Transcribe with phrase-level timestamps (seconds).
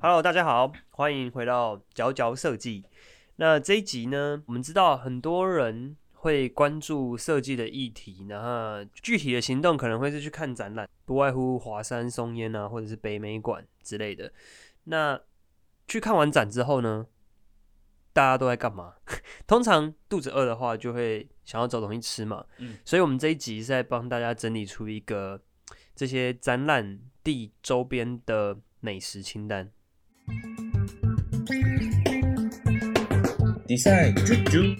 [0.00, 2.84] Hello，大家好，欢迎回到佼佼设计。
[3.34, 14.32] 那这一集呢，我们知道很多人会关注设计的议题，然后具体的行动可能会是去看展览，不外乎华山松烟啊，或者是北美馆之类的。
[14.84, 15.20] 那
[15.88, 17.08] 去看完展之后呢，
[18.12, 18.94] 大家都在干嘛？
[19.48, 22.46] 通常肚子饿的话，就会想要找东西吃嘛。
[22.58, 25.42] 嗯所以我们这一集是在帮大家整理出一个
[25.96, 29.72] 这些展览地周边的美食清单。
[33.66, 34.76] Design 啾啾，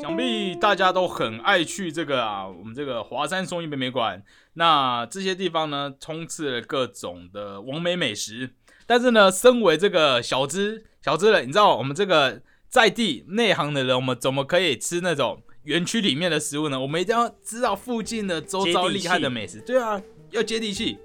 [0.00, 4.22] 想必大家都很爱去这个啊，我们这个华山松一北美馆。
[4.54, 8.50] 那这些地方呢，充斥了各种的完美美食。
[8.86, 16.78] 但是呢，身为这个小资小资人，你知道我们这个在地内行的人，我们怎么可以吃那种园区里面的食物呢？
[16.80, 19.60] 我们一定要知道附近的周遭厉害的美食。
[19.60, 20.98] 对啊，要接地气。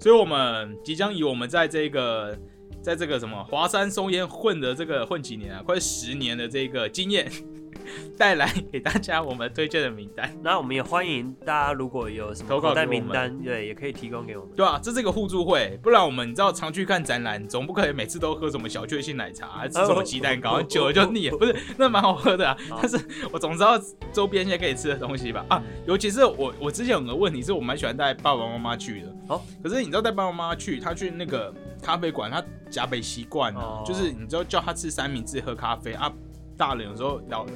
[0.00, 2.34] 所以，我们即将以我们在这个
[2.80, 7.30] 在这个什么华山松烟混的这个混几年啊，快十年的这个经验，
[8.18, 10.30] 带来给大家我们推荐的名单。
[10.42, 14.54] 那我们也欢迎大家，如果有什么投稿名单，对，也可以提供给我们。
[14.54, 21.38] 对啊，这是一个互助会，不然我们你知道常去看展览，总不可以每次都喝什么小确幸奶茶，还吃什么鸡蛋糕，哦久了就腻了。
[21.38, 22.98] 不是，那蛮好喝的啊，但是
[23.32, 23.80] 我总知道
[24.12, 25.44] 周边现在可以吃的东西吧？
[25.48, 36.12] 啊，尤其是我我之前有个问题是我蛮喜欢带爸爸妈妈去的，哦，可是你知道带爸爸妈妈去，他去那个咖啡馆，他假北习惯啊哦，就是你知道叫他吃三明治喝咖啡啊。
[36.60, 37.46] 大人有时候老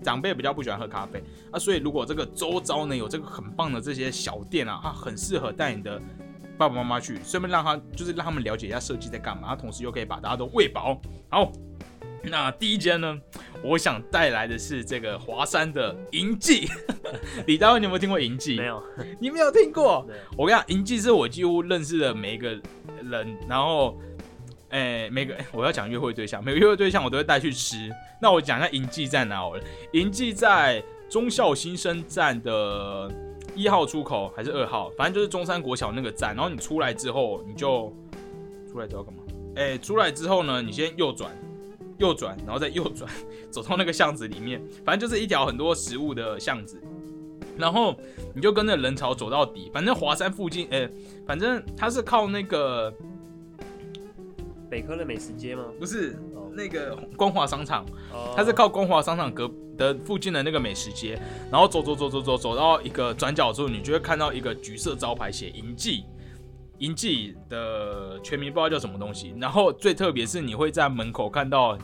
[0.00, 6.00] 长辈比较不喜欢喝咖啡啊，所以如果这个周遭呢有这个很棒的这些小店啊，它很适合带你的
[6.56, 10.96] 爸爸妈妈去，顺便让他就是让他们了解一下设计在干嘛，同时又可以把大家都喂饱。
[11.28, 11.50] 好，
[12.22, 13.18] 那第一间呢，
[13.60, 16.68] 我想带来的是这个华山的银记。
[17.48, 18.56] 李大卫，你有没有听过银记？
[18.56, 18.80] 没，有，
[19.18, 20.06] 你没有听过？
[20.38, 22.50] 我跟你讲，银记是我几乎认识的每一个
[23.02, 23.98] 人，然后，
[24.74, 27.88] 诶、每个我要讲约会对象，每个约会对象我都会带去吃。
[28.20, 29.62] 那我讲一下银记在哪好了，
[29.92, 33.08] 银记在忠孝新生站的
[33.54, 36.34] 一号出口还是二号，反正就是中山国小那个站。
[36.34, 37.94] 然后你出来之后，你就
[38.68, 39.22] 出来之后干嘛？
[39.54, 41.30] 诶、出来之后呢，你先右转。
[41.98, 43.08] 右转，然后再右转，
[43.52, 46.82] 走到那个巷子里面，反正就是一条很多食物的巷子。
[47.56, 47.94] 然后
[48.34, 50.88] 你就跟着人潮走到底，反正华山附近，呃、
[51.24, 52.92] 反正它是靠那个
[54.74, 55.66] 北科的美食街吗？
[55.78, 59.48] 不是哦那个光华商场，哦它是靠光华商场隔
[59.78, 61.16] 的附近的那个美食街，
[61.48, 66.04] 然后走走走走走走到一个转角处，你就会看到一个橘色招牌写银记。
[66.78, 71.78] 银记的全名不知道叫什么东西，然后最特别是你会在门口看到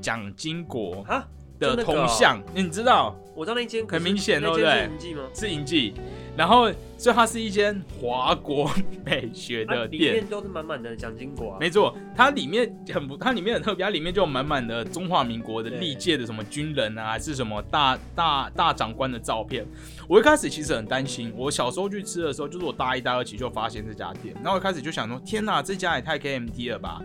[0.00, 1.28] 蒋经国啊，
[1.62, 5.22] 的铜像，你知道我知道那间可是很明显那对不对是银记吗？
[5.34, 5.94] 是银记，
[6.36, 8.70] 然后所以它是一间华国
[9.04, 11.56] 美学的店，面都是满满的蒋经国啊。
[11.58, 19.66] 没错，它里面很不，它里面很特别，它里面就有满满的中华民国的对历届的什么军人啊，还是什么大大大长官的照片。
[20.06, 27.00] 我一开始其实很担心，我小时候去吃的时候，就是我大一大二起就发现这家店，然后我一开始就想说，天哪，这家也太 KMT 了吧。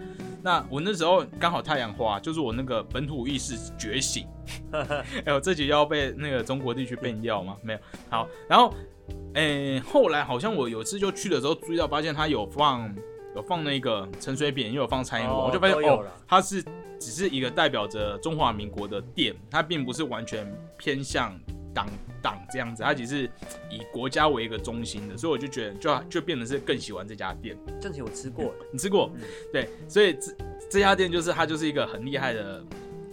[0.48, 4.26] 那我那时候刚好太阳花，就是我那个本土意识觉醒。
[4.72, 7.58] 哎呦，这集要被那个中国地区变掉吗？
[7.62, 7.80] 没有。
[8.10, 8.74] 好，然后，
[9.34, 12.90] 诶、后来好像我有一次就去的时候注意到，发现他有放
[13.36, 16.64] 有放那个陈水扁，又有放蔡英文，哦我就发现哦它是
[16.98, 21.38] 只是一个代表着中华民国的店，它并不是完全偏向
[21.78, 21.88] 党
[22.24, 23.30] 党这样子，它只是
[23.70, 27.56] 以国家为一个中心的，所以我就觉得就就变得是更喜欢这家店。
[27.80, 29.12] 正奇我吃过，你吃过？
[29.14, 29.22] 嗯
[29.54, 30.36] 对，所以这
[30.72, 32.66] 这家店就是它就是一个很厉害的，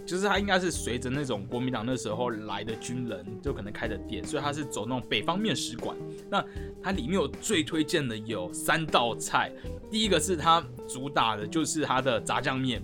[0.03, 5.95] 就是它应该是随着那种国民党那时候来的军人就可能开的店，所以它是走那种北方面食馆。
[6.27, 6.43] 那
[6.81, 9.51] 它里面有最推荐的有三道菜，
[9.91, 12.81] 第一个是它主打的就是它的炸酱面，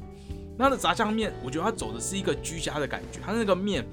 [0.56, 3.84] 那它的炸酱面我觉得它走的是一个居家的感觉，它那个面。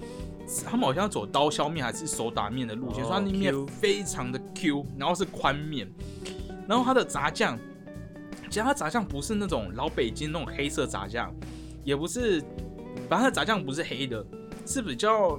[0.65, 5.87] 他们好像走刀削面还是手打面的路线，哦所以它那面非常的 Q，然后是宽面，
[6.67, 7.59] 然后它的炸酱
[8.49, 11.35] 其实它炸酱不是那种老北京那种黑色炸酱，
[11.85, 12.41] 也不是，
[13.09, 14.25] 反正它的炸酱不是黑的，
[14.65, 15.39] 是比较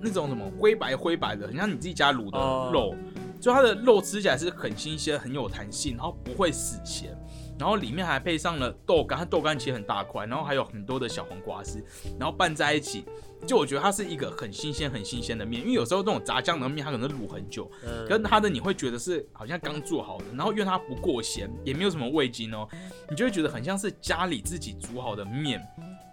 [0.00, 2.94] 那种什么灰白灰白的，很像你自己家卤的哦肉，
[3.38, 7.14] 就它的肉吃起来是很新鲜、很有弹性，然后不会死咸，
[7.58, 11.84] 然后里面还配上了豆干，它豆干其实很大块，然后还有很多的小黄瓜丝，
[12.18, 13.04] 然后拌在一起。
[13.46, 22.68] 就我觉得它是一个很新鲜、很新鲜的面，因为有时候那种炸酱的面它可能卤很久，嗯，跟它的你会觉得是好像刚做好的，然后因为它不过咸，也没有什么味精哦，
[23.08, 25.60] 你就会觉得很像是家里自己煮好的面，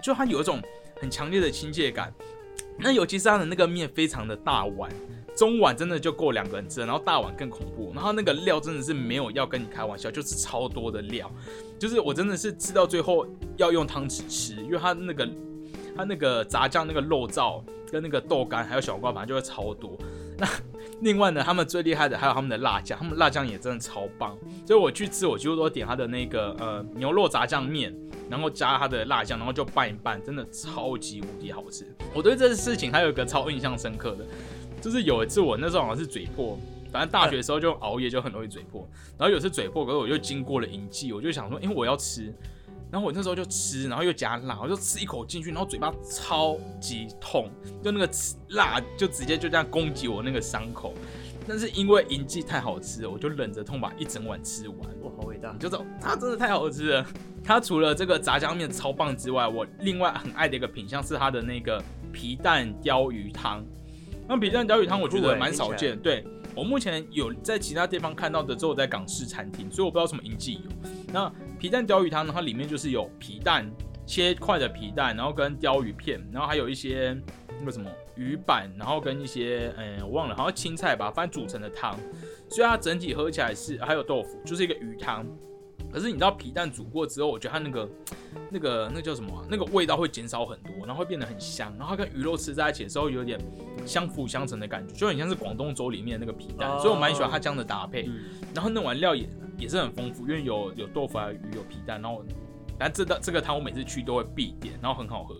[0.01, 0.61] 就它有一种
[1.01, 2.13] 很强烈的亲切感。
[2.77, 4.91] 那尤其是它的那个面非常的大碗，
[5.33, 7.93] 中碗真的就够两个人吃，然后大碗更恐怖。
[7.95, 11.31] 然后那个料真的是没有要跟你开玩笑，就是超多的料，
[11.79, 13.25] 就是我真的是吃到最后
[13.55, 15.25] 要用汤匙吃，因为它那个
[15.95, 17.61] 它那个炸酱那个肉燥
[17.91, 19.97] 跟那个豆干还有小瓜，反正就会超多。
[20.37, 20.47] 那
[21.01, 24.37] 另外呢，他们最厉害的还有他们的辣酱，他们辣酱也真的超棒。
[24.65, 27.95] 所以我去吃，我几乎都点他的那个呃牛肉炸酱面，
[28.29, 31.85] 然后加他的辣酱，然后就拌一拌，真的超级无敌好吃。
[32.13, 34.25] 我对这件事情还有一个超印象深刻的，
[34.81, 36.57] 就是有一次我那时候好像是嘴破，
[36.91, 38.87] 反正大学的时候就熬夜就很容易嘴破，
[39.17, 42.33] 然后有次嘴破，可是我又经过了营记，我就想说，因为我要吃。
[42.95, 47.51] 然后我那时候就吃，然后又加辣，我就吃一口进去，然后嘴巴超级痛，
[47.83, 48.09] 就那个
[48.51, 50.93] 辣就直接就这样攻击我那个伤口。
[51.45, 54.79] 但是因为银记太好吃了，我就忍着痛把一整碗吃完。
[54.79, 55.51] 哇，好伟大！
[55.59, 57.05] 就说它真的太好吃了。
[57.43, 61.83] 它除了这个炸酱面超棒之外，我另外很爱的一个品相是它的那个
[62.13, 63.61] 皮蛋鲷鱼汤。
[64.25, 70.89] 那皮蛋鲷鱼汤我觉得蛮少见，对我目前有在其他地方看到的，只有在港式餐厅，所以我不知道什么银记有。
[71.11, 72.31] 那皮蛋鲷鱼汤呢？
[72.33, 73.69] 它里面就是有皮蛋
[74.05, 77.17] 切块的皮蛋，然后跟鲷鱼片，然后还有一些
[77.59, 81.93] 那个什么鱼板，然后跟一些嗯我忘了，好像青菜吧，反正煮成的汤。
[82.49, 85.25] 所以它整体喝起来是还有豆腐，就是一个鱼汤。
[85.95, 87.89] 可是你知道皮蛋煮过之后，我觉得它那个
[88.51, 89.45] 那个那叫什么？
[89.49, 93.39] 那个味道会减少很多，然后会变得很香，然后它跟鱼肉吃在一起的时候有点
[93.85, 96.77] 相辅相成的感觉，就很像是广东粥里面那个皮蛋。
[96.79, 98.09] 所以我蛮喜欢它这样的搭配。
[98.53, 99.25] 然后那碗料也。
[99.57, 102.21] 也是很丰富，因为有有豆腐啊、鱼、有皮蛋，然后，
[102.77, 105.33] 但这道这个汤我每次去都会必点，然后很好喝，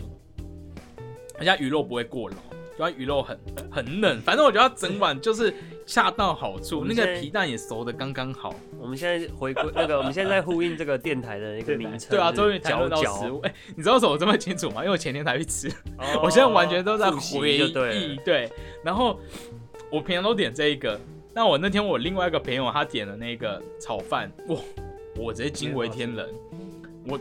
[1.37, 2.37] 而且鱼肉不会过老，
[2.75, 3.39] 主要鱼肉很
[3.71, 5.53] 很嫩，反正我觉得整碗就是
[5.85, 8.53] 恰到好处，那个皮蛋也熟的刚刚好。
[8.77, 13.39] 我们现在回归那个，我们现在在呼应这个电台的一个名称，对啊，终于讲到食物。
[13.41, 14.81] 哎，你知道什么这么清楚吗？
[14.81, 15.71] 因为我前天才去吃，
[16.21, 17.71] 我现在完全都在回忆。
[18.25, 18.51] 对，
[18.83, 19.17] 然后
[19.89, 20.99] 我平常都点这一个。
[21.33, 24.57] 那我那天我另外一个朋友他点了那个炒饭，哇，
[25.17, 26.27] 我直接惊为天人。
[27.07, 27.19] 我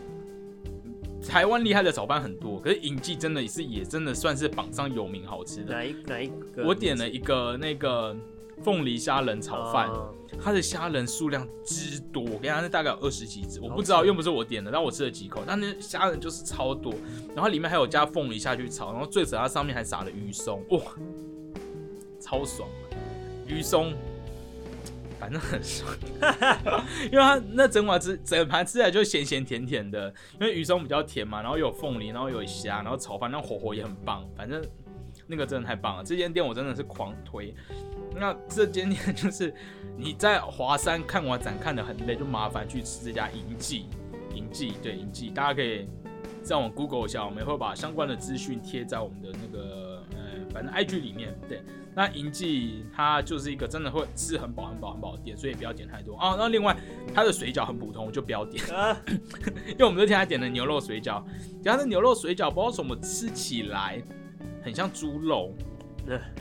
[1.26, 5.72] 台湾厉害的炒饭很多，可是影记真的是也真的算是榜上有名好吃的。
[5.74, 6.64] 哪一哪一个？
[6.64, 8.16] 我点了一个那个
[8.62, 9.90] 凤梨虾仁炒饭，
[10.40, 16.94] 它的虾仁数量之多，我跟你讲那大概有二十几只，我不知道又不是我点的，但我吃了几口，但那虾仁就是超多，
[17.34, 20.80] 然后里面还有加凤梨下去炒，然后最主要上面还撒了鱼松，哇，
[22.20, 22.68] 超爽。
[23.46, 23.92] 鱼松，
[25.24, 25.90] 反正很爽，
[27.10, 34.62] 因为它那整碗吃整盘吃起来就咸咸甜甜的，因为鱼松比较甜嘛，然后有凤梨，然后有虾，然后炒饭那火候也很棒，反正
[35.26, 36.04] 那个真的太棒了。
[36.04, 37.54] 这间店我真的是狂推。
[38.14, 39.54] 那这间店就是
[39.96, 43.86] 你在华山看完展看的很累，就麻烦去吃这家银记，
[44.34, 45.88] 银记对银记，大家可以
[46.42, 50.18] 上网 Google 一下，我们会把相关的资讯贴在我们的那个呃
[50.52, 51.62] 反正 IG 里面，对。
[51.96, 56.34] 那银记它就是一个真的会吃很饱很饱很饱的店，所以不要点太多啊。
[56.38, 56.76] 那另外
[57.14, 58.64] 它的水饺很普通，就不要点，
[59.68, 61.22] 因为我们那天还点了牛肉水饺，
[61.64, 64.02] 它的牛肉水饺不知道什么吃起来
[64.62, 65.54] 很像猪肉，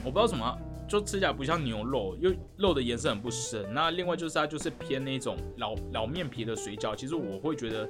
[0.03, 0.57] 我不知道什么，
[0.87, 3.65] 就吃起来不像牛肉，因为肉的颜色很不深。
[3.73, 7.87] 那另外就是它就是偏那种老老面皮的水饺，其实我会觉得。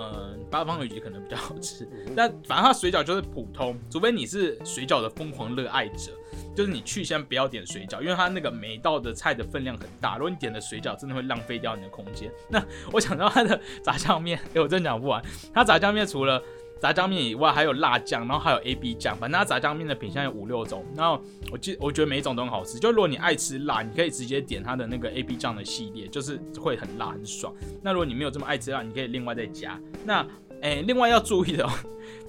[0.00, 1.86] 嗯，八方鱼可能比较好吃，
[2.16, 6.12] 但反正它水饺就是普通，除非你是水饺的疯狂热爱者，
[6.56, 12.30] 就是你去先不要点水饺，因为它那个每道的菜的分量很大，如果你点的水饺真的会浪费掉你的空间。
[12.48, 16.42] 那我想到它的炸酱面， 哎，我真讲不完，它炸酱面除了。
[16.80, 20.84] 炸酱面以外还有辣酱，然后还有 A B 酱，反正它炸酱面的品相有五六种。
[20.96, 21.20] 然后
[21.52, 22.78] 我记，我觉得每一种都很好吃。
[22.78, 27.54] 就如果你爱吃辣，你可以直接点它的那个 A B 酱的系列，就是会很辣很爽。
[27.82, 29.78] 那如果你没有这么爱吃辣，你可以另外再加。
[30.06, 30.26] 那
[30.62, 31.70] 诶，另外要注意的哦，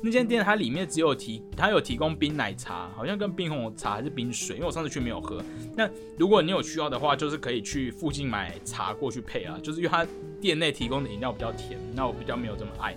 [0.01, 5.41] 那间店它里面只有提，它有提供冰奶茶，好像跟冰红茶还是冰水，因为我上次去没有喝。
[5.77, 9.57] 那如果你有需要的话，就是可以去附近买茶过去配啊。
[9.61, 10.05] 就是因为它
[10.39, 12.95] 店内提供的饮料比较甜，那我比较没有这么爱。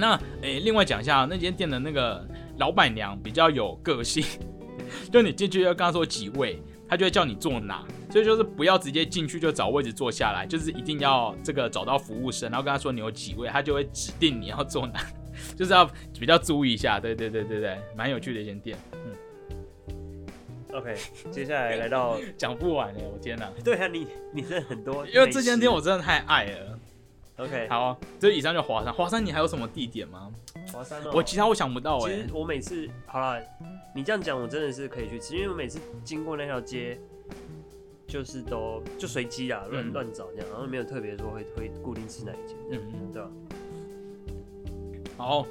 [0.00, 2.26] 那诶，另外讲一下那间店的那个
[2.58, 4.24] 老板娘比较有个性，
[5.12, 15.00] 就你进去要跟她说几位，她就会叫你坐哪，所以就是不要直接进去就找位置坐下来，就是一定要这个找到服务生，然后跟他说你有几位，他就会指定你要坐哪，
[15.54, 15.88] 就是要
[16.18, 19.12] 比较注意一下，对对对对对，蛮有趣的一间店，嗯。
[20.72, 20.94] OK，
[21.32, 23.50] 接下来来到 讲不完哎，我天哪！
[23.64, 26.78] 对啊，你你真的很多，因为这间店我真的太爱了。
[27.40, 28.92] OK，好，这以上就华山。
[28.92, 30.30] 华山，你还有什么地点吗？
[30.72, 32.12] 华山哦，我其他我想不到哎。
[32.12, 33.40] 其实我每次好了，
[33.94, 36.98] 你这样讲，我真的是可以去吃，因为我每次经过那条街，
[38.06, 42.56] 就是都就随机啊，乱乱找这样，然后没有特别说会会固定吃哪一间。
[42.70, 43.30] 嗯嗯，对吧？
[45.16, 45.46] 好，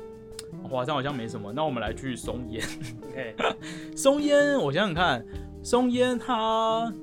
[0.69, 2.63] 华山好像没什么，那我们来去松烟。
[3.10, 3.36] OK，
[3.98, 5.25] 松烟，我想想看，
[5.63, 6.93] 松烟它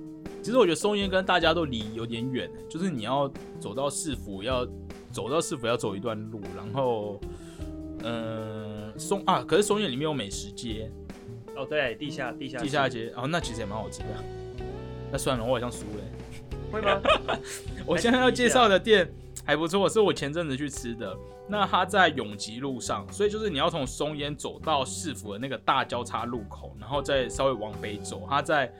[0.46, 4.64] 其实我觉得松烟跟大家都离有点远，就是你要走到市府，要
[5.10, 7.20] 走到市府要走一段路，然后
[8.04, 10.88] 嗯、呃松啊，可是松烟里面有美食街、
[11.56, 14.06] 哦对，地下地下地下街，哦，那其实也蛮好吃的。
[15.10, 16.70] 那算了，我好像输了。
[16.70, 17.02] 会吗？
[17.84, 19.12] 我现在要介绍的店
[19.44, 21.12] 还不错，是我前阵子去吃的。
[21.48, 28.28] 那它在永吉路上，所以就是你要从松烟走到市府的那个大交叉路口，然后再稍微往北走。
[28.30, 28.72] 它在，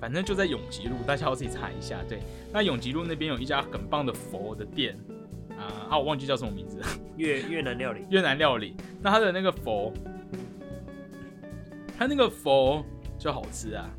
[0.00, 1.98] 反正就在永吉路，大家要自己查一下。
[2.08, 2.20] 对，
[2.52, 4.96] 那永吉路那边有一家很棒的佛的店
[5.58, 6.86] 啊，啊，我忘记叫什么名字了，
[7.16, 8.76] 越越南料理，越南料理。
[9.02, 9.92] 那它的那个佛，
[11.98, 12.84] 它那个佛
[13.18, 13.90] 就好吃啊，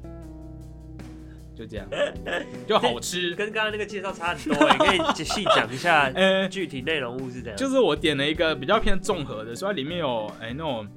[1.53, 1.85] 就这样，
[2.65, 3.35] 就好吃。
[3.35, 7.57] 跟刚刚那个介绍差很多，你可以细讲一下 呃，具体内容物是怎样。
[7.57, 10.87] 就是我点了一个比较偏综合的，所以它里面有哎、那种，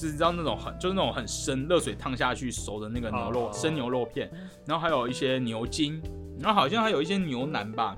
[0.00, 3.50] 就是知道那种很就是那种很生热水烫下去熟的那个牛肉、哦。
[3.52, 4.30] 生牛肉片，
[4.64, 6.00] 然后还有一些牛筋，
[6.38, 7.94] 然后好像还有一些牛腩吧，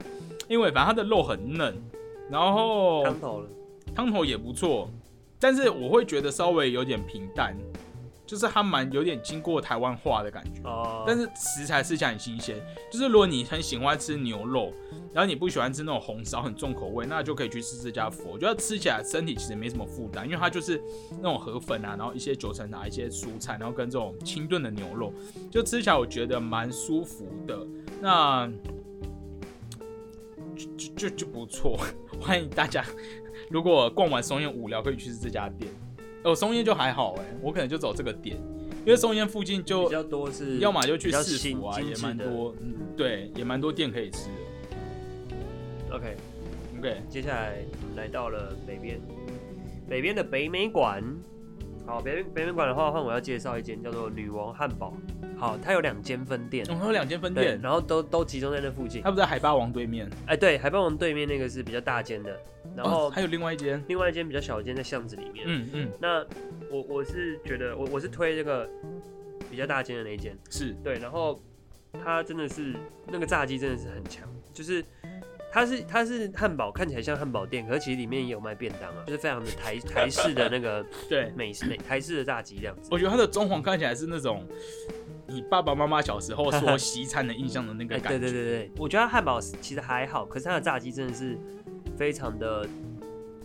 [0.48, 1.80] 因为反正它的肉很嫩，
[2.28, 3.48] 然后汤头了，
[3.94, 4.90] 汤头也不错，
[5.38, 7.56] 但是我会觉得稍微有点平淡，
[8.32, 10.62] 就是它蛮有点经过台湾化的感觉。
[10.64, 12.56] 哦，但是食材吃起来很新鲜，
[12.90, 14.72] 就是如果你很喜欢吃牛肉，
[15.12, 18.30] 然后你不喜欢吃那种红烧很重口味，那就可以去吃这家佛。
[18.32, 20.82] 我觉得吃起来身体其实没什么负担，因为它就是
[21.18, 25.12] 那种河粉啊，然后一些九层塔、一些蔬菜，然后跟这种清炖的牛肉，
[25.50, 27.58] 就吃起来我觉得蛮舒服的。
[28.00, 28.50] 那
[30.56, 31.78] 就就就就不错，
[32.18, 32.82] 欢迎大家
[33.50, 35.70] 如果逛完松烟无聊，可以去吃这家店。
[36.24, 38.36] 哦，松烟就还好哎，我可能就走这个点，
[38.84, 45.96] 因为松烟附近就比较多是，要么就去市府啊，也蛮多，嗯，对，也蛮多店可以吃的。
[45.96, 49.00] OK，OK，接下来我们来到了北边，
[49.88, 51.02] 北边的北美馆。
[51.84, 54.96] 好，北边北美馆的话，换我要介绍一间叫做女王汉堡。
[55.36, 59.10] 好，它有两间分店，我们有两间分，店，然后都都集中在那附近它。
[59.10, 62.38] 不在海霸王对面，哎，对，海霸王对面那个是比较大间的，
[62.76, 65.44] 然后哦还有另外一间，另外一间比较小间在巷子里面。
[65.46, 66.24] 嗯嗯，那
[66.70, 68.68] 我我是觉得我我是推这个
[69.50, 71.38] 比较大间的那一间，是对，然后
[71.92, 72.74] 它真的是
[73.08, 74.82] 那个炸鸡真的是很强，就是
[75.52, 81.30] 它是它是汉堡，看起来像汉堡店，可是其实里面也有卖便当啊，就是非常的台 台式的那个 对。
[81.36, 82.88] 美式美台式的炸鸡这样子。
[82.90, 84.46] 我觉得它的装潢看起来是那种
[85.26, 88.18] 你爸爸妈妈小时候说 西餐的印象的那个哎，感觉。
[88.18, 91.38] 对对对对，我觉得它汉堡其实还好，可是它的炸鸡真的是
[91.96, 92.66] 非常的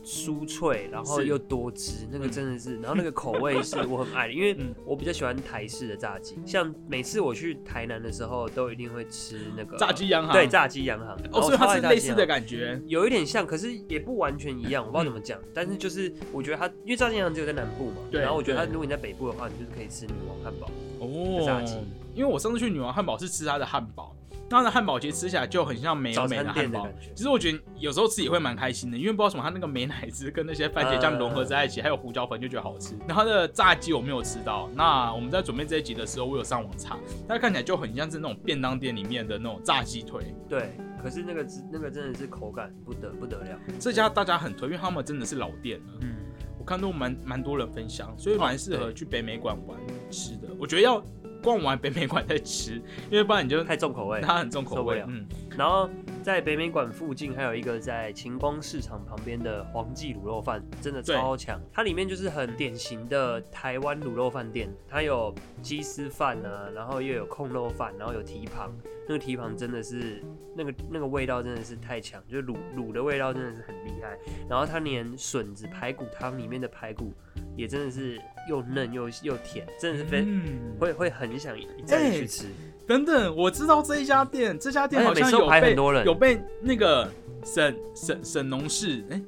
[0.03, 12.45] 酥脆，然后又多汁，那个嗯真的是，然后那个口味是 我很爱的，因为嗯我比较喜欢台式的炸鸡，像每次我去台南的时候，都一定会吃那个炸鸡洋行，对，炸鸡洋行，哦，所以它是类似的感。
[12.45, 12.81] 觉。
[12.87, 15.37] 有一点像，可是也不完全一样，我不知道怎么讲。
[15.53, 20.69] 但是就是我觉得它，因为炸鸡洋行只有在南部嘛，对然后我觉得它如果你在北部的话，你就是可以吃女王汉堡。
[20.99, 21.75] 哦炸鸡
[22.13, 24.15] 因为我上次去女王汉堡是吃它的汉堡，
[24.49, 26.87] 那它的汉堡其实吃起来就很像美美的汉堡。
[27.15, 32.95] 其实我觉得有时候吃也会蛮开心的，因为不知道为什么它那个美乃滋跟那些番茄酱融合在一起，还有胡椒粉就觉得好吃。
[33.07, 40.33] 然后它的炸鸡我没有吃到，那我们在准备这一集的时候，我有上网查，它看起来就很像是那种便当店里面的那种炸鸡腿。
[40.49, 43.59] 对，可是那个是那个真的是口感不得不得了。
[43.79, 46.07] 这家大家很推，因为他们真的是老店了，
[46.67, 49.79] 看都蛮蛮多人分享，所以蛮适合去北美馆玩
[50.11, 50.49] 吃的。
[50.59, 51.01] 我觉得要
[51.47, 52.73] 逛完北美馆再吃，
[53.09, 54.19] 因为不然你就太重口味。
[54.19, 55.05] 它很重口受不了。
[55.05, 55.25] 味嗯，
[55.57, 55.89] 然后
[56.21, 61.57] 在北美馆附近还有一个在晴光市场旁边的黄记卤肉饭，真的超强。
[61.71, 68.75] 它里面就是很典型的台湾卤肉饭店，它有鸡丝饭啊，然后又有控肉饭，然后有蹄膀。
[69.07, 70.21] 那个蹄膀真的是
[70.53, 74.17] 那个那个味道真的是太强，就是卤卤的味道真的是很厉害。
[74.49, 77.13] 然后它连笋子排骨汤里面的排骨
[77.55, 80.43] 也真的是又嫩又又甜，真的是非、嗯
[80.79, 82.45] 会会很想一再哎去吃。
[82.87, 87.09] 等等，我知道这一家店，这家店好像有被很多人有被那个
[87.43, 89.21] 沈沈沈农氏，哎、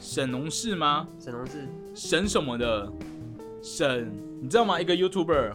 [0.00, 1.06] 沈农氏吗？
[1.18, 2.90] 沈农氏沈什么的？
[3.62, 4.10] 沈，
[4.42, 4.80] 你知道吗？
[4.80, 5.52] 一个 YouTuber，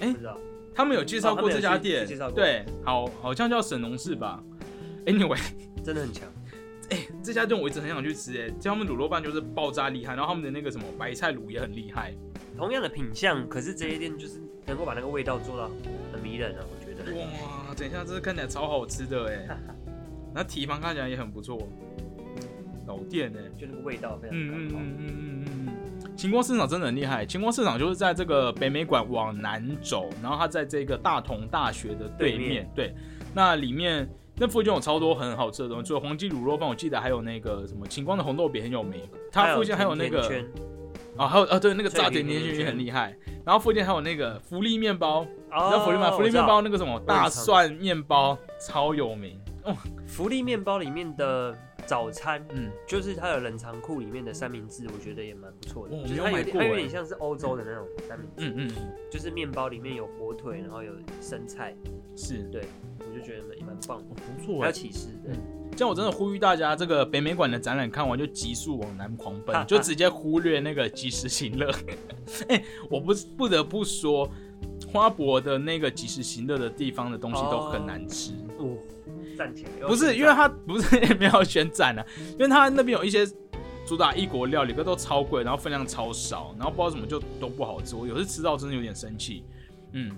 [0.00, 0.38] 哎不知道。
[0.72, 4.42] 他们有介绍过这家店，介绍过对，好，好像叫沈农氏吧。
[5.04, 5.38] Anyway，
[5.84, 6.24] 真的很强。
[6.90, 12.12] 哎、这家店我一直很想去吃、哎，他们卤肉饭就是爆炸厉害，然后他们的那个什么白菜卤也很厉害。
[12.56, 15.70] 同样的品相，可是这些店就是能够把那个味道做到
[16.12, 17.18] 很迷人啊，我觉得。
[17.18, 19.58] 哇，等一下，这看起来超好吃的哎，
[20.34, 21.58] 那蹄膀看起来也很不错，
[22.86, 23.40] 老店哎。
[23.58, 24.84] 就那个味道非常嗯嗯刚好。
[24.84, 25.68] 嗯嗯嗯嗯
[26.04, 27.24] 嗯，晴光市场真的很厉害。
[27.24, 32.08] 晴光市场就是在这个北美馆往南走，然后它在这个大同大学的。
[32.18, 32.94] 对面对，
[33.32, 34.08] 那里面
[34.40, 39.02] 那附近有超多很好吃的东西，除了黄记卤肉饭，我记得还有那个什么晴光的红豆饼很有名。
[39.30, 40.26] 它附近还有那个
[41.14, 43.14] 啊，还有啊，对，那个炸脆皮甜甜圈也很厉害。
[43.44, 46.08] 然后附近还有那个福利面包，你知道福利吗？
[46.08, 49.38] 哦福利面包那个什么大蒜面包超有名。
[49.64, 51.54] 哦，福利面包里面的
[51.84, 61.76] 早餐，嗯，就是它的冷藏库里面的三明治，我觉得也蛮不错的，哦就是它有点它有点像是欧洲的那种三明治，嗯嗯，就是面包里面有火腿，然后有生菜，
[62.16, 62.60] 是，我
[63.20, 64.04] 就觉得蛮也蛮棒的。
[64.04, 64.60] 哦不错哎。
[64.60, 65.34] 还有启示，对，
[65.76, 71.70] 这样我真的呼吁大家，这个北美馆的展览看完就急速往南狂奔， 就直接忽略那个即时行乐。
[72.48, 74.28] 哎、我不不得不说，
[74.92, 78.32] 花博的那个即时行乐的地方的东西都很难吃。
[78.58, 78.76] 哦，
[79.36, 83.26] 站起来，不是，因为它不是没有选展啊，因为它那边有一些
[83.86, 87.96] 主打异国料理，可都超贵，然后分量超少，然后不知道怎么就都不好吃。
[87.96, 89.42] 我有时吃到真的有点生气，
[89.92, 90.16] 嗯，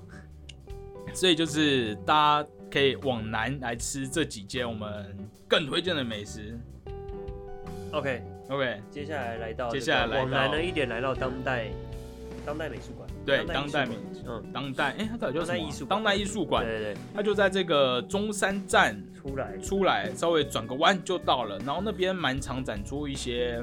[1.12, 5.16] 所以就是大家可以往南来吃这几间我们
[5.46, 6.58] 更推荐的美食。
[7.92, 11.68] OK，OK，接下来来到接下来往南了一点，来到当代
[12.46, 15.58] 当代美术馆，对，当当代美术馆，嗯，当代，哎、它到底叫什么啊？
[15.58, 21.58] 当代艺术馆当代艺术馆，对对它就在这个中山站，出来出来，稍微转个弯就到了。
[21.58, 23.62] 然后那边蛮常展出一些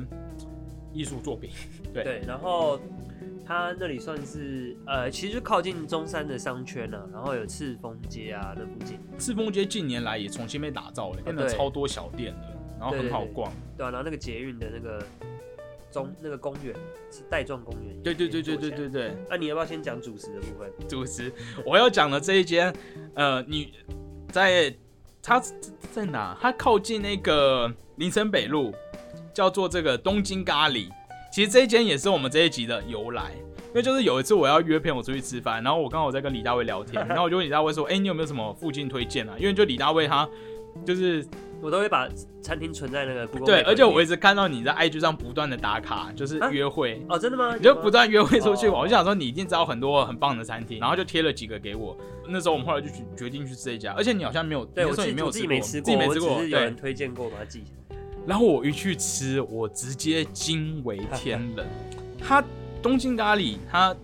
[0.93, 1.49] 艺术作品。
[1.91, 2.79] 对对，然后
[3.49, 13.51] 它那里算是呃，其实就靠近中山的商圈啊，然后有赤峰街啊那附近，赤峰街近年来也重新被打造了，变得哦对超多小店的，然后很好逛。
[13.75, 15.03] 对啊，然后那个捷运的那个
[15.89, 16.75] 中那个公园
[17.09, 18.79] 是带状公园，对对对对对对。
[18.87, 20.71] 对对，那、你要不要先讲主食的部分？
[20.87, 21.33] 主食
[21.65, 22.71] 我要讲的这一间，
[23.15, 23.73] 呃，你
[24.31, 24.71] 在
[25.23, 25.41] 它
[25.91, 26.37] 在哪？
[26.39, 28.71] 它靠近那个林森北路，
[29.33, 30.87] 叫做这个东京咖喱。
[31.31, 33.31] 其实这一间也是我们这一集的由来，
[33.67, 40.27] 因为就是有一次我要约朋友出去吃饭，然后我刚好在跟李大卫聊天， 然后我就问李大卫说：“哎、你有没有什么附近推荐啊？”因为就李大卫他
[40.85, 41.25] 就是
[41.61, 42.07] 我都会把
[42.41, 47.03] 餐厅存在那个 Google 对，而且我一直看到你在 IG 上不断的打卡，就是啊约会。
[47.09, 47.55] 哦，真的吗？
[47.55, 51.97] 你就不断约会出去我就想说你一定知道很多很棒的餐厅，然后就贴了几个给我。
[52.27, 56.81] 那时候我们后来就决决定去这一家，而且你好像没有，对我自己没有我自己没吃自己没吃过，只是有人对。
[56.81, 57.97] 推荐过，把它记下来。
[58.29, 61.65] 然后我一去吃，我直接惊为天人。
[62.21, 62.43] 它
[62.79, 63.95] 东京咖喱，它，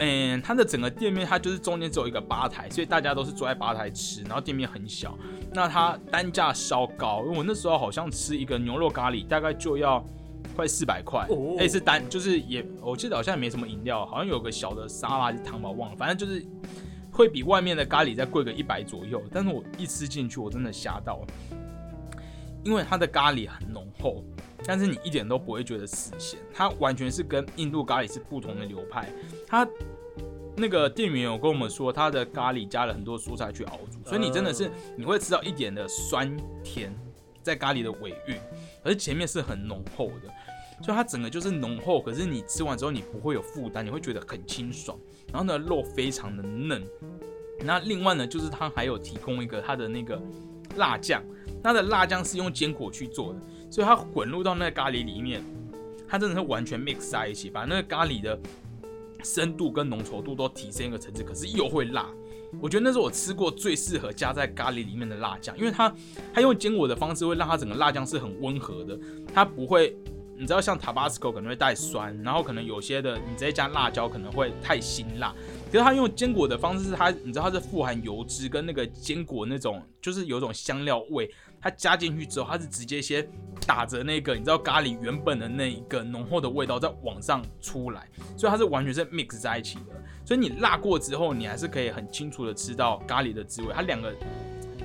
[0.00, 5.16] 嗯，它的整个店面它就是中间只有一个吧台，所以大家都是坐在吧台吃，然后店面很小。
[5.54, 10.04] 那它单价稍高，因为我那时候好像吃一个牛肉咖喱大概就要
[10.54, 16.44] 快四百块，哦哎、是单就是也我记得好像也没什么饮料，好像有个小的沙拉还是汤吧，忘了，反正就是
[17.10, 19.22] 会比外面的咖喱再贵个一百左右。
[19.32, 21.26] 但是我一吃进去，我真的吓到了，
[22.64, 24.24] 因为它的咖喱很浓厚，
[24.64, 29.08] 但是你一点都不会觉得死咸，它完全是跟印度咖喱是不同的流派。
[29.46, 29.66] 它
[30.56, 36.94] 那个店员有跟我们说，它的咖喱加了很多蔬菜去熬煮，所以你真的是你会吃到一点的酸甜
[37.42, 38.36] 在咖喱的尾韵，
[38.82, 40.30] 而前面是很浓厚的。
[40.82, 44.98] 所以它整个就是浓厚，可是你吃完之后你不会有负担，你会觉得很清爽。
[45.30, 46.82] 然后呢，肉非常的嫩。
[47.62, 50.18] 那另外呢，就是它还有提供一个它的那个
[50.76, 51.22] 辣酱，
[51.62, 55.44] 它的辣酱是用坚果去做的，所以它混入到那个咖喱里面，
[56.08, 58.38] 它真的是完全 mix 在一起，把那个咖喱的
[59.22, 62.06] 深度跟浓稠度都提升一个层次，可是又会辣。
[62.60, 65.94] 我觉得那是我吃过最适合加在咖喱里面的辣酱，因为它
[66.34, 68.98] 它用坚果的方式会让它整个辣酱是很温和的，
[69.34, 69.96] 它不会。
[70.36, 75.34] 你知道像 Tabasco 可能会带酸，然后可能有些的你直接加辣椒可能会太辛辣。
[75.70, 81.30] 可是它用坚果的方式是它，你知道它是富含油脂跟那个坚果那种，就是有种香料味。
[81.60, 83.26] 它加进去之后，它是直接先
[83.66, 90.02] 打着那个你知道咖喱原本的那一个浓厚的味道再往上出来，所以它是完全是 mix 在一起的。
[90.24, 93.68] 所以你辣过之后，你还是可以很清楚的吃到咖喱的滋味。
[93.74, 94.14] 它两个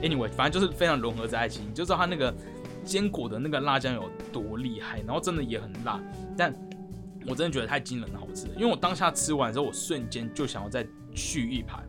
[0.01, 2.33] anyway 反正就是非常融合在一起，你就知道它那个
[2.83, 5.99] 坚果的那个辣酱有多厉害，然后真的也很辣，
[6.37, 6.53] 但
[7.27, 11.83] 我真的觉得太惊人的好吃，因为我当下吃完之后，我瞬间就想要再续一盘，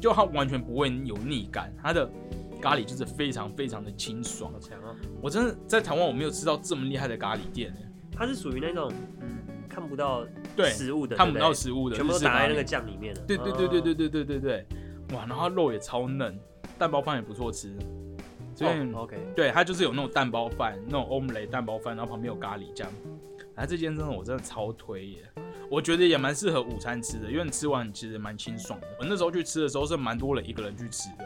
[0.00, 2.10] 就它完全不会有腻感，它的
[2.62, 4.60] 咖喱就是非常非常的清爽好。
[4.60, 4.94] 强啊！
[5.20, 9.28] 我真的在台湾我没有吃到这么厉害的咖喱店欸它是属于那种嗯
[9.68, 13.20] 看不到对，食物的，看不到食物的，全部都打在那个酱里面了。
[13.26, 14.66] 对对对对哦对对对对对，
[15.14, 16.38] 哇，然后它肉也超嫩，
[16.78, 17.74] 蛋包饭也不错吃，
[18.54, 22.86] 所以、哦，OK，对它就是有那种蛋包饭，那种欧姆雷蛋包饭，然后旁边有咖喱酱。
[23.54, 25.18] 哎，这间真的我真的超推耶，
[25.70, 28.86] 我觉得也蛮适合午餐吃的，因为你吃完其实蛮清爽的。
[29.00, 31.24] 我那时候去吃的时候是蛮多人一个人去吃的，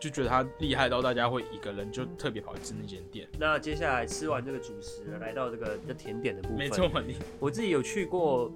[0.00, 3.26] 就觉得他厉害到大家会一个人就特别跑去吃那间店。
[3.38, 6.58] 那接下来吃完这个主食，来到这个的甜点的部分。
[6.58, 8.52] 没错，，你我自己有去过，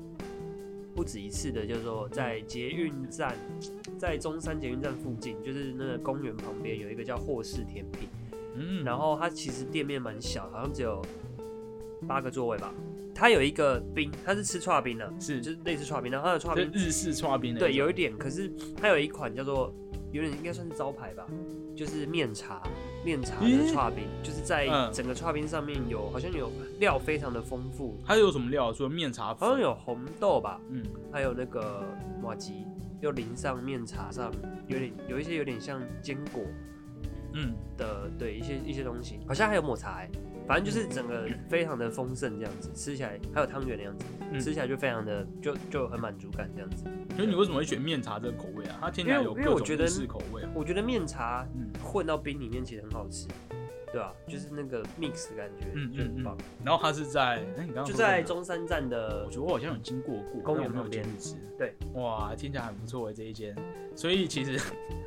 [0.95, 3.35] 不止一次的，叫做在捷运站，
[3.99, 8.09] 在中山捷运站附近，就是那个公园旁边有一个叫霍氏甜品，
[8.57, 11.01] 嗯，然后它其实店面蛮小，好像只有
[12.07, 12.75] 八个座位吧。
[13.15, 18.51] 它有一个冰，它是吃串冰的，是就是类似串冰，然后它的串冰日式串冰的那对，有一点，可是
[18.81, 19.75] 它有一款叫做
[20.13, 21.27] 有点应该算是招牌吧，
[21.77, 22.63] 就是面茶
[23.05, 23.73] 面茶的咦？
[23.73, 24.91] 串冰，就是在嗯。
[24.93, 28.73] 整个串冰上面有好像有料非常的丰富，它有什么料？
[28.73, 31.83] 除了面茶粉，好像有红豆吧，嗯，还有那个
[32.23, 32.67] 马吉，
[33.01, 34.33] 又淋上面茶上，
[34.67, 36.43] 有点有一些有点像坚果
[37.35, 40.11] 嗯，的，对一些一些东西，好像还有抹茶、欸，
[40.51, 46.83] 反正就是整个非常的丰盛这样子，吃起来还有汤圆的样子，嗯吃起来就非常的就就很满足感这样子。
[47.15, 48.79] 所以你为什么会选面茶这个口味啊？
[48.81, 53.29] 它听起来因为有各种因为我觉得日式口味啊，我觉得面茶嗯，混到冰里面其实很好吃，
[53.93, 56.37] 对吧、就是那个 mix 的感觉，嗯就很棒。
[56.65, 57.23] 然后它是在，
[57.57, 61.37] 哎，你刚刚就说哪在中山站的我觉得我好像有经过过公园但我没有旁边进去吃。
[61.57, 63.55] 对，哇，听起来很不错诶，这一间。
[63.95, 64.59] 所以其实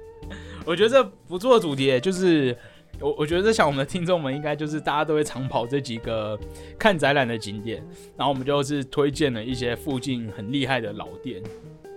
[0.66, 2.58] 我觉得这不错的主题耶，就是
[3.00, 6.40] 我我觉得在想我们的听众们应该就是大家都会长跑这几个
[6.80, 7.84] 看展览的景点，
[8.16, 11.42] 然后我们就是推荐了一些附近很厉害的老店，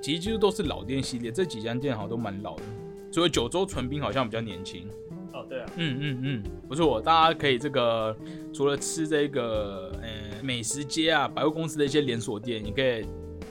[0.02, 2.62] 其实就是都是老店系列，这几家店好像都蛮老的。
[3.12, 4.86] 所以九州纯冰好像比较年轻，
[5.32, 8.14] 哦，对啊，嗯嗯嗯，不错，大家可以这个
[8.52, 13.06] 除了吃这个呃美食街啊，百货公司的一些连锁店，你可以，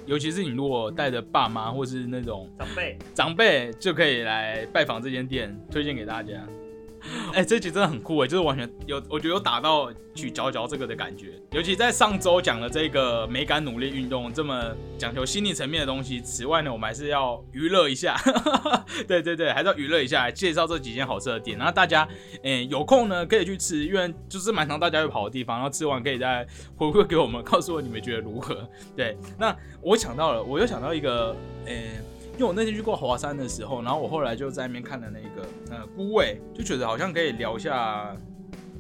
[0.06, 6.34] 尤其是你如果带着爸妈或是那种长辈，长辈，就可以来拜访这间店，推荐给大家。
[7.34, 11.34] 哎、这集真的很酷哎，就是完全有，我觉得有打到举佼佼这个的感觉。
[11.52, 18.16] 尤其在上周讲了这个美感努力运动这么讲求心理层面的东西，此外呢，我们还是要娱乐一下。
[19.08, 21.58] 对对对，还是要娱乐一下，介绍这几间好吃的店。
[21.58, 22.08] 然后大家，
[22.44, 25.58] 哎、有空呢可以去吃，因为就是蛮常大家会跑的地方。
[25.58, 28.68] 然后吃完可以再回馈给我们，告诉我你们觉得如何。
[28.96, 31.76] 对，那我想到了，我又想到一个，嗯、
[32.36, 38.14] 因为我那天去过华山的时候，然后我后来就在那边看了那个呃孤味，就觉得好像可以聊一下，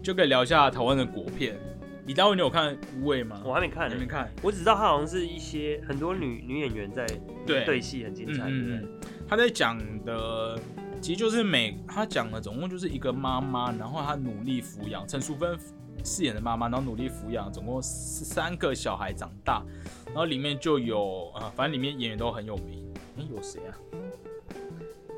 [0.03, 1.57] 就可以聊一下台湾的国片。
[2.05, 3.41] 李大卫，你有看孤味吗？
[3.43, 4.29] 我还没看呢你没，看？
[4.43, 7.07] 我只知道它好像是一些很多女女演员在
[7.47, 8.87] 对对戏很精彩，嗯，
[9.27, 10.59] 他在讲的
[11.01, 15.57] 其实就是每他讲的总共就是一个妈妈，然后她努力抚养陈淑芬
[16.05, 19.63] 饰演的妈妈，然后努力抚养总共三个小孩长大，
[20.07, 22.87] 然后里面就有啊、反正里面演员都很有名，
[23.17, 23.73] 哎、有谁啊？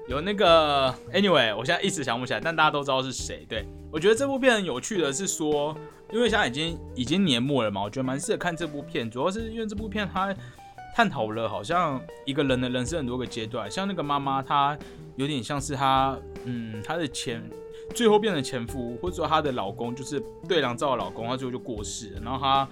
[0.07, 3.45] 有那个，anyway，我现在一时想不起来，但大家都知道是谁。
[3.49, 5.75] 对我觉得这部片很有趣的是说，
[6.13, 10.33] 因为现在已经已经年末了嘛，我觉得蛮适合看这部片，主要是因为这部片它
[10.95, 14.79] 探讨了好像一个人的人生很多个阶段，像那个妈妈，她
[15.17, 17.43] 有点像是她，嗯，她的前
[17.93, 22.67] 最后变成前夫，或者说她的老公就是对良照的老公，他最后就过世了，然后她。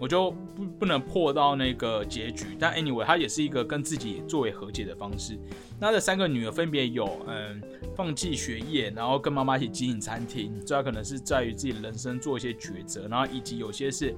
[0.00, 5.38] 我就不不能破到那个结局，但 anyway，它也是一个跟自己作为和解的方式。
[5.78, 7.62] 那这三个女儿分别有，嗯，
[7.94, 14.12] 放弃学业，然后跟妈妈一起经营餐厅，主要可能是在于自己人生做一些抉择，然后以及有些是，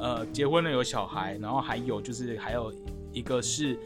[0.00, 2.74] 呃，结婚了有小孩，然后还有就是还有
[3.12, 3.78] 一个是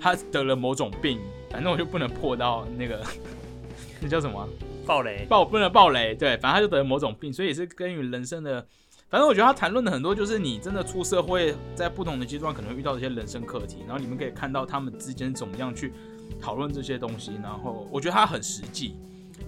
[0.00, 1.20] 她得了某种病，
[1.50, 3.04] 反正我就不能破到那个
[4.00, 4.48] 那叫什么
[4.84, 8.66] 暴雷，暴不能暴雷，对，反正他就得了某种病，所以也是跟于人生的。
[9.10, 15.92] 反正我觉得他谈论的很多，就是你真的出社会，在不同的阶段可能会遇到一些人生课题，然后你们可以看到他们之间怎么样去
[16.40, 17.32] 讨论这些东西。
[17.42, 18.96] 然后我觉得他很实际，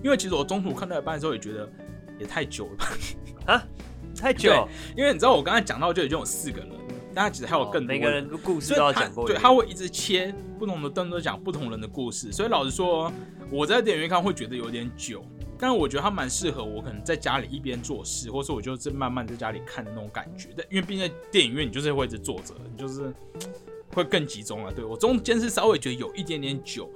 [0.04, 1.68] 因为其实我中途看到一半的时候也觉得
[2.20, 2.88] 也太久了吧，
[3.54, 3.62] 啊
[4.16, 6.70] 太久， 因为你知道我刚才讲到就已经有四个人，
[7.16, 13.10] 但他其实还有更多哦每个人的故事都要讲过对，他会一直切不同的灯都讲不同人的故事，所以老实说，
[13.50, 15.24] 我在电影院看会觉得有点久，
[15.58, 20.50] 但是我觉得它蛮适合我，可能在家里一边做事，或是我就是慢慢在家里看的那种感觉。
[20.54, 23.10] 但因为毕竟电影院你就是会一直坐着，你就是
[23.94, 24.70] 会更集中了。
[24.70, 26.86] 对我中间是稍微觉得有一点点久，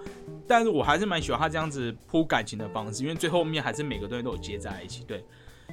[0.46, 5.02] 但是我还是蛮喜欢他这样子铺感情的方式，因为最后面还是每个东西都有接在一起。
[5.04, 5.24] 对，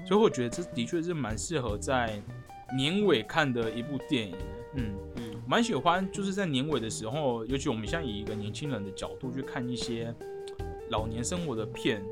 [0.07, 2.23] 所以我觉得这的确是蛮适合在
[2.75, 4.35] 年尾看的一部电影。
[4.75, 4.95] 嗯。
[5.15, 10.13] 嗯，蛮喜欢，就是在年尾的时候，尤其我们现在以一个年轻人的角度去看一些
[10.89, 12.03] 老年生活的片。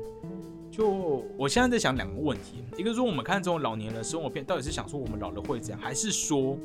[0.70, 6.58] 就我现在在想两个问题，一个说我们看这种老年人生活片，到底是想说我们老了会怎样，还是说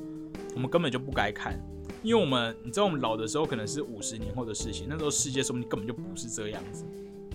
[0.53, 1.57] 我们根本就不该看？
[2.03, 6.83] 因为我们你知道我们老的时候可能是五十年后的事情，那时候世界说不定根本就不是这样子。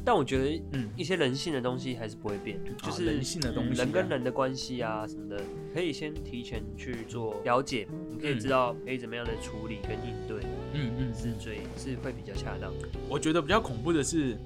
[0.07, 5.42] 但我觉得嗯，一些人性的东西还是不会变，就是人性的东西啊人跟人的关系啊什么的，
[5.75, 10.38] 可以先提前去做了解，你可以嗯知道可以怎么样的处理跟应对，
[10.75, 12.73] 嗯嗯是最是会比较恰当。
[13.09, 14.38] 我觉得比较恐怖的是，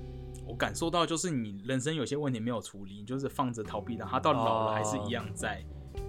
[0.47, 5.63] 我感受到就是你人生有些问题没有处理，你就是放着逃避它，它到老了还是一样在。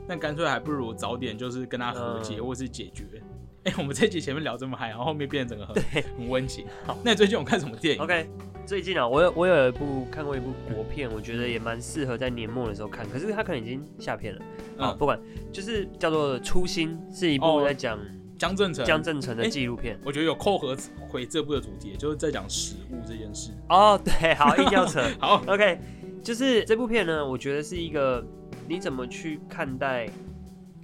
[0.08, 3.22] 那干脆还不如早点就是跟他和解嗯或是解决。
[3.64, 6.98] 哎、我们这集前面聊这么嗨，然后后面变成整个很很温情好。
[7.04, 8.28] 那你最近有看什么电影 OK，
[8.66, 14.42] 最近啊，我有我有一部看过一部国片，我觉得也蛮适合在年末的时候看，可是它可能已经下片了。
[14.80, 15.20] 啊，嗯，不管，
[15.52, 18.00] 就是叫做《初心》，是一部哦在讲
[18.36, 20.00] 江正成，江正成的哎纪录片。
[20.04, 20.76] 我觉得有扣合
[21.08, 23.52] 回这部的主题，就是在讲食物这件事。
[23.70, 25.04] 哦，对，好，硬要扯。
[25.22, 25.80] 好，OK，
[26.24, 28.26] 就是这部片呢，我觉得是一个
[28.68, 30.10] 你怎么去看待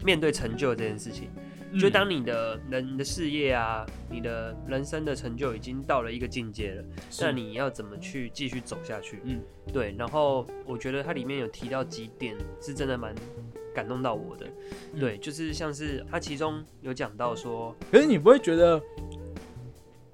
[0.03, 1.27] 面对成就这件事情。
[1.79, 6.83] 就嗯当你的人你的事业啊，你的人生的成就已经到了一个境界了，
[7.19, 9.19] 那你要怎么去继续走下去？
[9.25, 9.41] 嗯，
[9.73, 9.93] 对。
[9.97, 13.13] 然后我觉得它里面有提到几点是真的蛮
[13.75, 14.45] 感动到我的。
[14.93, 18.81] 嗯对，就是像是它其中有讲到说，可是你不会觉得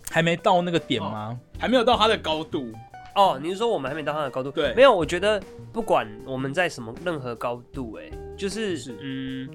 [0.10, 1.39] 还没到那个点吗？
[1.60, 2.72] 还没有到它的高度。
[3.16, 4.50] 哦，你是说我们还没到它的高度？
[4.50, 5.39] 对没有，我觉得
[5.72, 9.50] 不管我们在什么任何高度、哎，就是是嗯。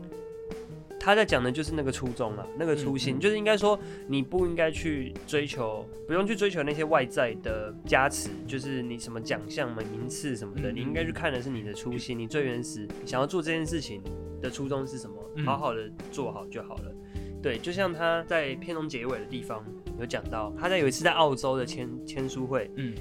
[1.09, 14.03] 他在讲的就是那个初衷啊，那个初心，嗯嗯就是应该说你不应该去追求，不用去追求那些外在的加持，就是你什么奖项嘛、名次什么的，嗯你应该去看的是你的初心，你最原始想要做这件事情
[14.43, 16.95] 的初衷是什么，嗯好好的做好就好了。
[17.43, 19.65] 对，就像他在片中结尾的地方
[19.99, 22.93] 有讲到，他在有一次在澳洲的签签书会，嗯，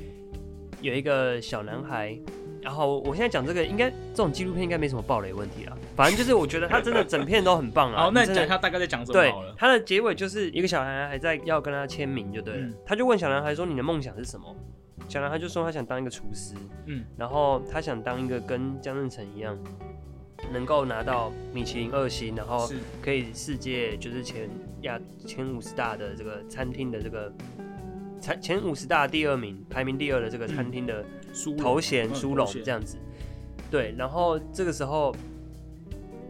[0.79, 2.17] 有一个小男孩，
[2.61, 5.77] 然后我现在讲这个，应该这种纪录片应该没什么暴雷问题啦。
[5.97, 8.03] 反正就是我觉得他真的整片都很棒啊。
[8.03, 9.53] 好，那讲一下大概在讲什么对好了。
[9.57, 14.55] 他的结尾就是一个小男孩还在要跟他签名就对了，嗯他就问小男孩说：“你的梦想是什么？”
[15.09, 16.53] 小男孩就说他想当一个厨师，
[16.85, 19.57] 嗯，然后他想当一个跟江正成一样，
[20.53, 22.69] 能够拿到米其林二星，然后
[23.01, 24.49] 可以世界就是前
[24.81, 27.33] 亚前五十大的这个餐厅的这个
[28.21, 31.03] 前前五十大第二名，排名第二的这个餐厅的
[31.57, 32.97] 头衔嗯殊荣这样子。
[33.71, 35.15] 对，然后这个时候，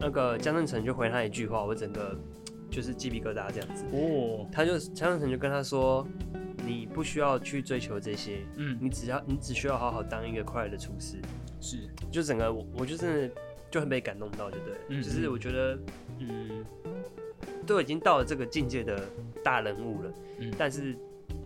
[0.00, 2.16] 那个江正成就回他一句话，我整个
[2.70, 3.84] 就是鸡皮疙瘩这样子。
[3.92, 6.06] 哦，他就江正成就跟他说
[6.64, 11.16] ：“你不需要去追求这些，嗯，你只要你只需要好好当一个快乐的厨师。”
[11.60, 11.76] 是
[12.10, 13.34] 就整个我我就真的
[13.70, 14.78] 就很被感动到，就对了。
[14.88, 15.78] 嗯就是我觉得，
[16.20, 16.64] 嗯，
[17.66, 19.02] 都已经到了这个境界的
[19.42, 20.96] 大人物了，嗯但是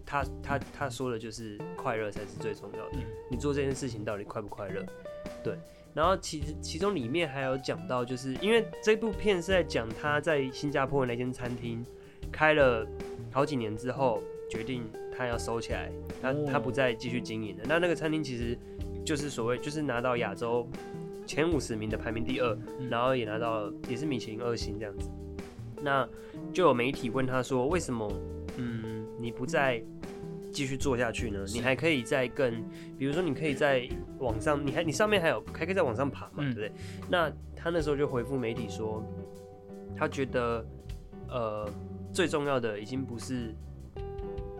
[0.05, 2.97] 他他他说的就是快乐才是最重要的。
[2.97, 4.85] 嗯你做这件事情到底快不快乐？
[5.43, 5.57] 对。
[5.95, 11.85] 然后其实其中里面还有讲到，就是因为这部片是在讲他在新加坡的那间餐厅
[12.31, 12.87] 开了
[13.31, 14.85] 好几年之后，决定
[15.17, 17.65] 他要收起来，他、哦他不再继续经营了。
[17.67, 18.59] 那那个餐厅其实
[19.05, 20.67] 就是所谓就是拿到亚洲
[21.27, 25.11] 前五十名的排名第二，嗯然后也拿到也是米其林二星这样子。
[25.83, 26.09] 那
[26.53, 28.11] 就有媒体问他说，为什么
[28.57, 29.83] 嗯你不再
[30.53, 31.45] 继续做下去呢？
[31.53, 32.63] 你还可以再更，
[32.99, 33.89] 比如说你可以在
[34.19, 36.81] 网上，你还你上面还有还可以在往上爬嘛，嗯对不对？
[37.09, 39.03] 那他那时候就回复媒体说，
[39.97, 40.65] 他觉得
[41.29, 41.69] 呃
[42.13, 43.55] 最重要的已经不是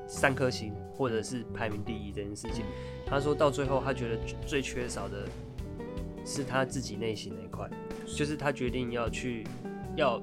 [0.07, 2.65] 三颗星或者是排名第一这件事情。
[3.07, 5.29] 他说到最后，他觉得最缺少的
[6.25, 7.69] 是他自己内心那一块，
[8.07, 9.47] 就是他决定要去
[9.97, 10.23] 要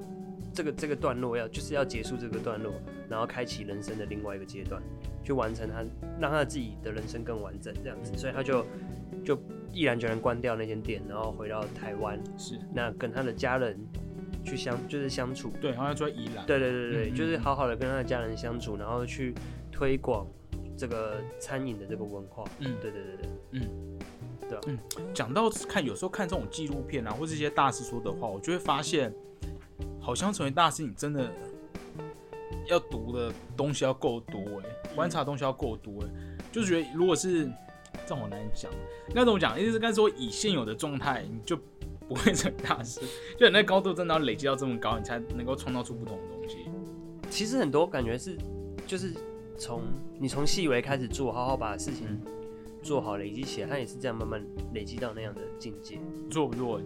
[0.52, 2.72] 这个这个段落要就是要结束这个段落，
[3.08, 4.82] 然后开启人生的另外一个阶段，
[5.24, 5.84] 去完成他
[6.20, 8.64] 让他自己的人生更完整这样子，所以他就
[9.24, 9.38] 就
[9.72, 13.78] 毅然决然关掉那间店，然后回到台湾，是，那跟他的家人
[14.44, 19.34] 去相就是相处，对，好像住在宜兰，对对对对，嗯嗯就是好好的跟他的家人相处，然后去
[19.70, 20.26] 推广
[20.76, 22.44] 这个餐饮的这个文化。
[22.58, 22.74] 嗯。
[22.80, 23.98] 对对对对，嗯。
[24.66, 24.78] 嗯。
[25.14, 29.14] 讲到看，有时候看这种纪录片啊，或是一些大师说的话，我就会发现，
[30.00, 31.30] 好像成为大师，你真的
[32.66, 36.08] 要读的东西要够多哎，观察东西要够多哎，
[36.50, 37.44] 就是觉得如果是
[38.06, 38.70] 这样好难讲，
[39.08, 39.60] 应该怎么讲？
[39.60, 41.56] 意思是该说以现有的状态，你就
[42.08, 43.00] 不会成为大师，
[43.38, 46.56] 就你那高度真的要累积到这么高，你才能够创造出不同的东西。
[47.28, 48.36] 其实很多感觉是
[48.86, 49.12] 就是
[49.56, 49.82] 从
[50.18, 52.20] 你从细微开始做，好好把事情嗯
[52.82, 55.98] 做好，累积起来，它也是这样慢慢累积到那样的境界。
[56.26, 56.80] 不错不错，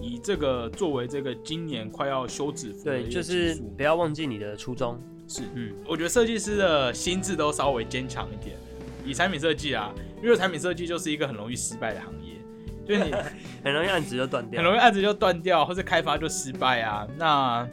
[0.00, 5.00] 以这个作为这个今年快要休止符对，就是不要忘记你的初衷。
[5.28, 8.56] 是，嗯，我觉得设计师的心智都稍微坚强一点。
[9.04, 12.34] 以产品设计啊，因为产品设计就是一个很容易失败的行业，
[12.84, 13.12] 就是你
[13.64, 14.62] 很容易案子就断掉。
[14.62, 17.68] 很容易案子就断掉，或者开发就失败啊，那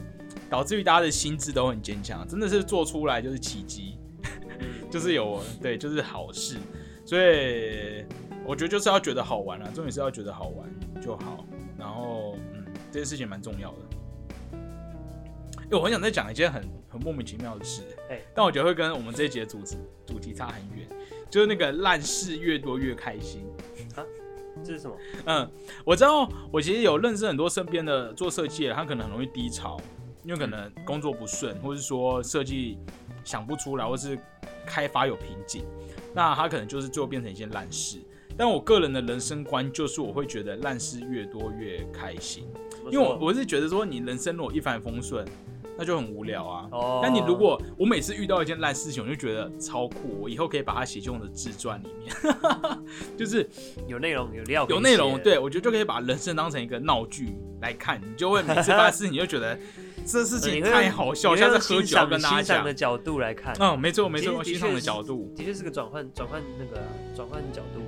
[0.49, 3.97] 导致于大家的心智都很坚强，真的是做出来就是奇迹，
[4.59, 6.57] 嗯 就是有对，就是好事。
[7.05, 8.05] 所以
[8.45, 10.69] 我觉得就是要觉得好玩啊，重点是要觉得好玩
[11.01, 11.45] 就好。
[11.77, 13.77] 然后，嗯，这件事情蛮重要的。
[15.63, 20.87] 因为我很想再讲一件很很莫名其妙的事，哎但我觉得会跟我们这一节的主题主题差很远，
[21.29, 23.45] 就是那个烂事越多越开心。
[24.63, 24.95] 这是什么？
[25.25, 25.49] 嗯，
[25.83, 29.79] 我知道，我其实有认识很多身边的做设计的，他可能很容易低潮，
[30.23, 32.77] 因为可能工作不顺，或者是说设计
[33.23, 34.17] 想不出来，或是
[34.65, 35.65] 开发有瓶颈，
[36.13, 37.97] 那他可能就是最后变成一件烂事。
[38.37, 42.47] 但我个人的人生观就是，我会觉得烂事越多越开心，
[42.91, 45.25] 因为我我是觉得说，你人生如果一帆风顺，
[45.77, 46.67] 那就很无聊啊。
[46.71, 52.13] 哦，但你如果我每次遇到一件烂事情，我就觉得超酷，我以后可以把它写进我的自传里面，
[53.17, 53.47] 就是
[53.87, 59.57] 有内容有料有内容，对我觉得就可以把人生当成一个闹剧来看，你就会每次发生事情，你就觉得
[60.05, 62.73] 这事情太好笑，像是喝酒要跟大家讲欣赏的。
[62.73, 67.79] 角度来看，嗯，没错没错，其实的欣赏的角度，的确是个转换转换那个啊转换角度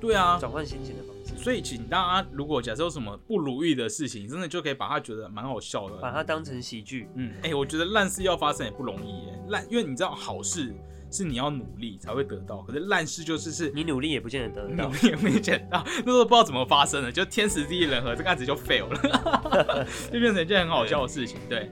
[0.00, 7.08] 对啊，转换心情的方式，所以请大家如果假设有什么不如意的事情，真的就可以把它觉得蛮好笑的，把它当成喜剧。
[7.14, 10.72] 嗯，哎、我觉得烂事要发生也不容易耶，烂，因为你知道好事
[11.10, 14.88] 是你要努力才会得到，可是烂事就是是你努力也不见得得到。
[14.88, 21.38] 努，力也没见到，那时候不知道怎么发生的，就天时地利人和，这个案子就 fail 了， 就变成一件很好笑的事情。
[21.48, 21.70] 对，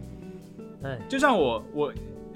[0.82, 1.92] 哎，就像我我，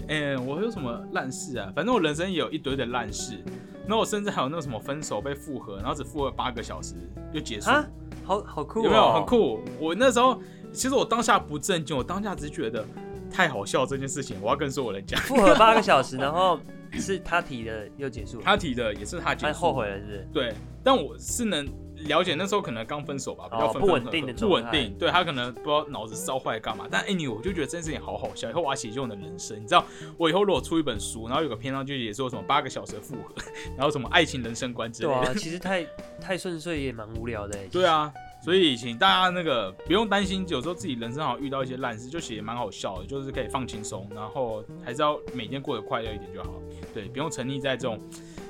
[0.09, 1.73] 嗯、我有什么烂事啊？
[1.75, 3.43] 反正我人生也有一堆的烂事，
[3.83, 6.95] 然后我甚至还有那个什么分手被复合，然后只复合八个小时
[7.33, 7.85] 就结束，啊，
[8.25, 9.27] 好好酷、哦，有没有很？
[9.27, 9.61] 酷？
[9.79, 10.41] 我那时候
[10.73, 12.85] 其实我当下不震惊，我当下只是觉得
[13.31, 15.21] 太好笑这件事情，我要跟所有人讲。
[15.23, 16.59] 复合八个小时， 然后
[16.93, 20.29] 是他提的又结束了，他提的也是他结束，他后悔了是不是？
[20.33, 21.67] 对，但我是能
[22.07, 26.87] 了解那时候可能刚分手吧，比较不稳定的不稳定，对他可能不知道脑子烧坏干嘛。
[26.91, 29.57] 但 anyway，我就觉得这件事情好好笑，以后我要写就我的人生。
[29.61, 29.85] 你知道，
[30.17, 33.35] 我以后如果出一本书，然后有个篇章就写说什么八个小时的复合，
[33.77, 35.21] 然后什么爱情人生观之类的。
[35.21, 35.87] 对啊， 其实太
[36.21, 37.69] 太顺遂也蛮无聊的欸。
[37.69, 46.51] 对啊，所以请大家那个不用担心，有时候自己人生好像遇到一些烂事，就其实蛮好笑的，就是可以放轻松，然后还是要每天过得快乐一点就好。
[46.93, 48.01] 对，不用沉溺在这种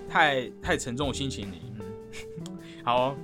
[0.08, 1.56] 太太沉重的心情里。
[1.78, 1.84] 嗯，
[2.82, 3.16] 好哦、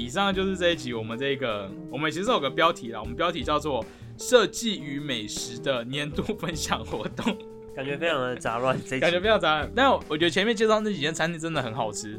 [0.00, 3.84] 以上就是这一集我们这个，我们其实有个标题啦，我们标题叫做
[4.16, 7.36] “设计与美食的年度分享活动”。
[7.76, 9.70] 感觉非常的杂乱，这感觉非常杂乱。
[9.76, 12.18] 但我觉得前面介绍那几间餐厅真的很好吃，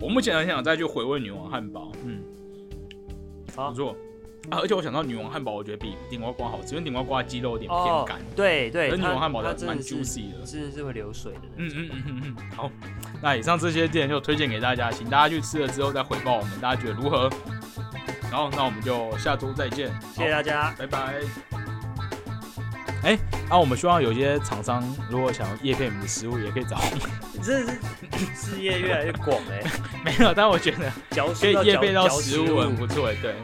[0.00, 2.20] 我目前很想再去回味女王汉堡，嗯，
[3.54, 3.70] 好。
[3.70, 3.94] 不错
[4.50, 4.58] 啊。
[4.60, 10.44] 而且我想到女王汉堡，我觉得比顶呱呱好吃，因为顶呱呱的鸡肉有点偏哦干，，对对，它而女王汉堡的蛮 juicy 的。
[10.46, 11.78] 真的是会流水的嗯种。
[11.78, 12.70] 嗯嗯嗯嗯，好，
[13.22, 17.30] 那以上这些店就推荐给大家，请大家去吃了之后再回报我们，大家觉得如何？
[18.30, 20.74] 然后那我们就下周再见，谢谢大家。
[20.78, 21.14] 拜拜。
[23.04, 23.16] 哎、
[23.48, 27.08] 那、我们希望有些厂商如果想要叶配我们的食物，也可以找我们。
[27.32, 29.62] 你真的是 事业越来越广哎，
[30.04, 30.90] 没有，但我觉得
[31.34, 33.34] 可以叶配到食物很不错，对。